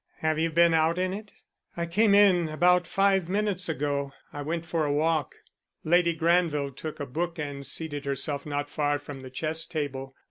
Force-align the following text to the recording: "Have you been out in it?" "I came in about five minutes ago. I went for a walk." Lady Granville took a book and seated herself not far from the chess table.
"Have 0.21 0.39
you 0.39 0.49
been 0.49 0.73
out 0.73 0.97
in 0.97 1.13
it?" 1.13 1.31
"I 1.77 1.85
came 1.85 2.15
in 2.15 2.49
about 2.49 2.87
five 2.87 3.29
minutes 3.29 3.69
ago. 3.69 4.11
I 4.33 4.41
went 4.41 4.65
for 4.65 4.83
a 4.83 4.91
walk." 4.91 5.35
Lady 5.83 6.15
Granville 6.15 6.71
took 6.71 6.99
a 6.99 7.05
book 7.05 7.37
and 7.37 7.63
seated 7.67 8.05
herself 8.05 8.43
not 8.43 8.67
far 8.71 8.97
from 8.97 9.21
the 9.21 9.29
chess 9.29 9.67
table. 9.67 10.15